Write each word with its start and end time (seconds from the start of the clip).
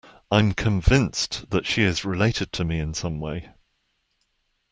I'm 0.31 0.53
convinced 0.55 1.51
that 1.51 1.67
she 1.67 1.83
is 1.83 2.03
related 2.03 2.51
to 2.53 2.63
me 2.65 2.79
in 2.79 2.95
some 2.95 3.19
way. 3.19 3.49